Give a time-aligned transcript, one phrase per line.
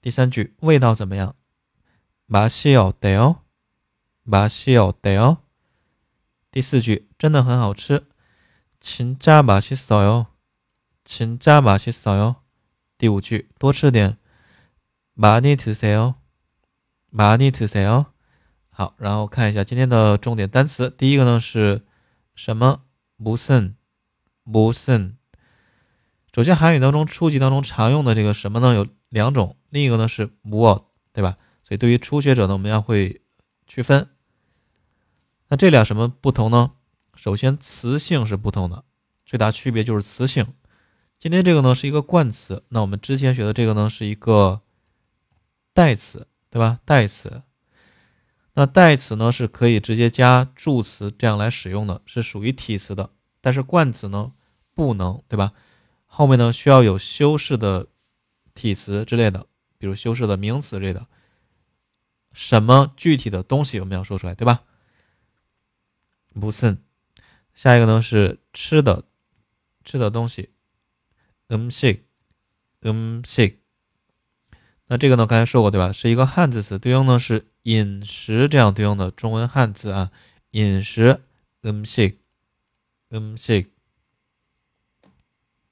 [0.00, 1.34] 第三句，味道怎么样？
[2.26, 3.42] 맛이어때 요？
[4.24, 5.38] 맛이어때 요？
[6.50, 8.06] 第四句，真的很好吃。
[8.80, 10.26] 진짜맛있어 요。
[11.04, 12.36] 진짜맛있어 요。
[12.98, 14.16] 第五句，多吃点。
[15.14, 16.16] 많이드세 요。
[17.10, 18.06] 많이드세 요。
[18.70, 20.90] 好，然后看一下今天的重点单词。
[20.90, 21.82] 第一个呢是
[22.34, 22.82] 什么？
[23.18, 25.14] 무슨무슨
[26.34, 28.74] 首先，韩语当中初级当中常用的这个什么呢？
[28.74, 30.84] 有两种，另一个呢是무
[31.14, 31.38] 对吧？
[31.64, 33.22] 所以对于初学者呢，我们要会
[33.66, 34.10] 区分。
[35.48, 36.72] 那这俩什么不同呢？
[37.14, 38.84] 首先，词性是不同的，
[39.24, 40.52] 最大区别就是词性。
[41.18, 44.60] 今天这个呢是一个冠词，那我们之前学的这个呢是一个
[45.72, 46.80] 代词，对吧？
[46.84, 47.40] 代词。
[48.53, 54.33] 那代词呢是可以直接加助词这样来使用的，是属于体词的，但是冠词呢
[54.73, 55.53] 不能，对吧？
[56.05, 57.87] 后面呢需要有修饰的
[58.53, 59.47] 体词之类的，
[59.77, 61.07] 比如修饰的名词之类的。
[62.33, 64.63] 什么具体的东西我们要说出来，对吧？
[66.33, 66.77] 不是，
[67.53, 69.05] 下一个呢是吃的
[69.85, 70.49] 吃的东西，
[71.47, 72.01] 嗯，sick
[72.81, 73.55] 嗯，sick
[74.87, 75.93] 那这个呢刚才说过，对吧？
[75.93, 77.47] 是一个汉字词，对应的是。
[77.63, 80.11] 饮食这样对应的中文汉字啊，
[80.51, 81.21] 饮食
[81.61, 82.17] ，msh，msh。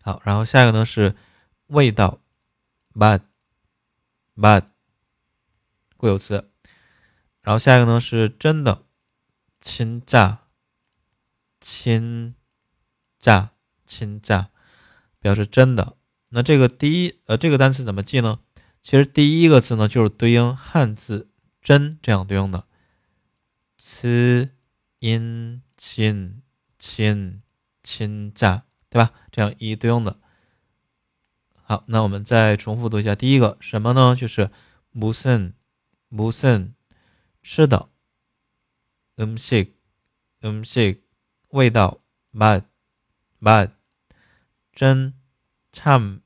[0.00, 1.14] 好，然后下一个呢是
[1.68, 2.20] 味道
[2.94, 4.64] ，bad，bad，
[5.96, 6.50] 固有词。
[7.42, 8.82] 然后下一个呢是真的，
[9.60, 10.40] 亲驾，
[11.60, 12.34] 亲
[13.18, 13.50] 驾，
[13.86, 14.50] 亲驾，
[15.20, 15.96] 表示真的。
[16.30, 18.40] 那这个第一呃，这个单词怎么记呢？
[18.82, 21.30] 其实第一个字呢就是对应汉字。
[21.63, 22.65] 真这样对应的，
[23.77, 24.55] 츠
[24.99, 26.41] 인、 친、
[26.77, 27.41] 친、
[27.83, 29.13] 亲짜对吧？
[29.31, 30.19] 这样一对应的。
[31.53, 34.15] 好，那我们再重复读一下第一个什么呢？
[34.15, 34.49] 就是
[34.91, 36.73] 무슨무슨
[37.43, 37.89] 吃的，
[39.17, 41.01] 음식음식
[41.49, 42.01] 味道，
[42.33, 43.71] 맛맛
[44.73, 45.13] 真
[45.71, 46.21] 참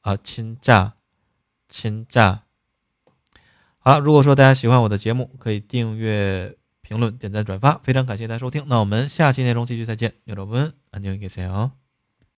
[0.00, 0.94] 啊，亲짜
[1.68, 2.42] 亲짜
[3.85, 8.65] 好了，如果说大家喜欢我的节目，可以订阅、评论、点赞、转发，非常感谢大家收听。
[8.67, 11.84] 那我们下期内容继续再见，有了问，安静给谁哦。